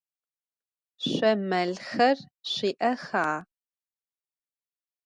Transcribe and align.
Şso 1.05 1.31
melxer 1.49 2.17
şsui'exa? 2.49 3.27